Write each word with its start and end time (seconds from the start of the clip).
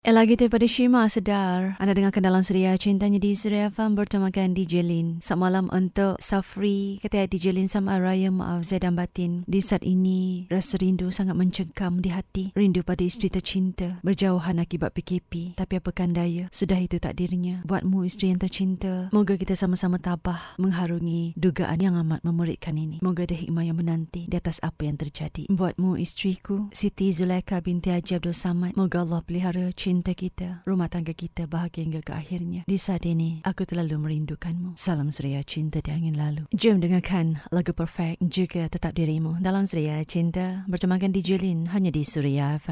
Eh 0.00 0.16
lagi 0.16 0.32
daripada 0.32 0.64
Shima 0.64 1.04
Sedar. 1.12 1.76
Anda 1.76 1.92
dengarkan 1.92 2.24
dalam 2.24 2.40
Suria 2.40 2.72
Cintanya 2.80 3.20
di 3.20 3.36
Suria 3.36 3.68
Farm 3.68 3.92
Bertemakan 3.92 4.56
DJ 4.56 4.80
Lin. 4.80 5.20
Saat 5.20 5.36
malam 5.36 5.68
untuk 5.68 6.16
Safri 6.24 6.96
Kata 7.04 7.28
DJ 7.28 7.52
Lin 7.52 7.68
sama 7.68 8.00
Raya 8.00 8.32
Maaf 8.32 8.64
Zai 8.64 8.80
dan 8.80 8.96
Batin. 8.96 9.44
Di 9.44 9.60
saat 9.60 9.84
ini 9.84 10.48
Rasa 10.48 10.80
rindu 10.80 11.12
sangat 11.12 11.36
mencengkam 11.36 12.00
di 12.00 12.16
hati. 12.16 12.48
Rindu 12.56 12.80
pada 12.80 13.04
isteri 13.04 13.28
tercinta 13.28 14.00
Berjauhan 14.00 14.64
akibat 14.64 14.96
PKP 14.96 15.60
Tapi 15.60 15.76
apakan 15.76 16.16
daya? 16.16 16.48
Sudah 16.48 16.80
itu 16.80 16.96
takdirnya. 16.96 17.60
Buatmu 17.68 18.00
isteri 18.08 18.32
yang 18.32 18.40
tercinta. 18.40 19.12
Moga 19.12 19.36
kita 19.36 19.52
sama-sama 19.52 20.00
tabah 20.00 20.56
Mengharungi 20.56 21.36
dugaan 21.36 21.76
yang 21.76 22.00
amat 22.00 22.24
memuridkan 22.24 22.72
ini. 22.80 23.04
Moga 23.04 23.28
ada 23.28 23.36
hikmah 23.36 23.68
yang 23.68 23.76
menanti 23.76 24.24
Di 24.32 24.40
atas 24.40 24.64
apa 24.64 24.88
yang 24.88 24.96
terjadi. 24.96 25.44
Buatmu 25.52 26.00
isteriku 26.00 26.72
Siti 26.72 27.12
Zulaika 27.12 27.60
binti 27.60 27.92
Haji 27.92 28.16
Abdul 28.16 28.32
Samad. 28.32 28.72
Moga 28.80 29.04
Allah 29.04 29.20
pelihara 29.20 29.68
cinta 29.76 29.89
cinta 29.90 30.14
kita, 30.14 30.62
rumah 30.70 30.86
tangga 30.86 31.10
kita 31.10 31.50
bahagia 31.50 31.82
hingga 31.82 31.98
ke 32.06 32.14
akhirnya. 32.14 32.62
Di 32.62 32.78
saat 32.78 33.02
ini, 33.10 33.42
aku 33.42 33.66
terlalu 33.66 33.98
merindukanmu. 33.98 34.78
Salam 34.78 35.10
Suria 35.10 35.42
Cinta 35.42 35.82
di 35.82 35.90
Angin 35.90 36.14
Lalu. 36.14 36.46
Jom 36.54 36.78
dengarkan 36.78 37.42
lagu 37.50 37.74
perfect 37.74 38.22
juga 38.22 38.70
tetap 38.70 38.94
dirimu 38.94 39.42
dalam 39.42 39.66
Suria 39.66 39.98
Cinta 40.06 40.62
bertemakan 40.70 41.10
DJ 41.10 41.42
Lin 41.42 41.74
hanya 41.74 41.90
di 41.90 42.06
Suria 42.06 42.54
FM. 42.54 42.68